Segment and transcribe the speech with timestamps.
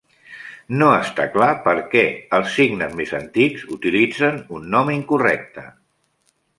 [0.81, 2.03] No està clar per què
[2.39, 5.71] els signes més antics utilitzen un nom incorrecte.